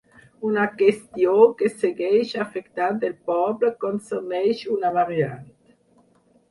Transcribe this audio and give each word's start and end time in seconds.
Una 0.51 0.61
qüestió 0.79 1.35
que 1.59 1.69
segueix 1.73 2.31
afectant 2.47 2.99
el 3.11 3.15
poble 3.29 3.73
concerneix 3.87 4.67
una 4.79 4.95
variant. 5.01 5.47